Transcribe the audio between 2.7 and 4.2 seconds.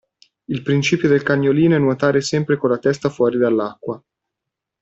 la testa fuori dall'acqua.